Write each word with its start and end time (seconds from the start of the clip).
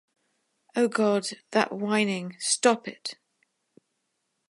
Oh, 0.75 0.87
God, 0.87 1.27
that 1.51 1.71
whining. 1.71 2.35
Stop 2.39 2.87
it! 2.87 3.19